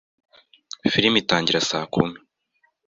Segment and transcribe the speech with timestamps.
[0.93, 2.17] Filime itangira saa kumi.